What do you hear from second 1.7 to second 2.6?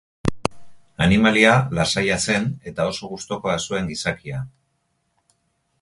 lasaia zen